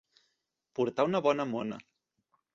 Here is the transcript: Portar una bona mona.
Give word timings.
Portar 0.79 1.05
una 1.11 1.21
bona 1.29 1.47
mona. 1.53 1.81